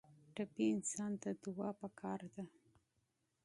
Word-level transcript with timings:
ټپي 0.35 0.65
انسان 0.75 1.11
ته 1.21 1.29
دعا 1.43 1.69
پکار 1.81 2.19
ده. 2.33 2.43